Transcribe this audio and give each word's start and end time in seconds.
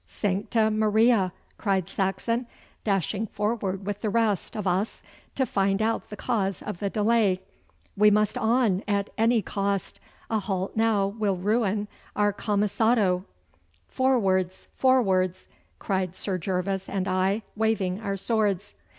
'Sancta 0.07 0.71
Maria!' 0.71 1.31
cried 1.59 1.87
Saxon, 1.87 2.47
dashing 2.83 3.27
forward 3.27 3.85
with 3.85 4.01
the 4.01 4.09
rest 4.09 4.57
of 4.57 4.65
us 4.65 5.03
to 5.35 5.45
find 5.45 5.79
out 5.79 6.09
the 6.09 6.15
cause 6.17 6.63
of 6.63 6.79
the 6.79 6.89
delay. 6.89 7.39
'We 7.95 8.09
must 8.09 8.35
on 8.35 8.81
at 8.87 9.11
any 9.15 9.43
cost! 9.43 9.99
A 10.27 10.39
halt 10.39 10.75
now 10.75 11.05
will 11.05 11.37
ruin 11.37 11.87
our 12.15 12.33
camisado.' 12.33 13.25
'Forwards, 13.89 14.69
forwards!' 14.75 15.47
cried 15.77 16.15
Sir 16.15 16.39
Gervas 16.39 16.89
and 16.89 17.07
I, 17.07 17.43
waving 17.55 18.01
our 18.01 18.17
swords. 18.17 18.73